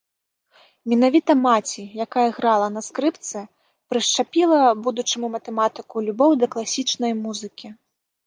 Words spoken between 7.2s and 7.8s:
музыкі.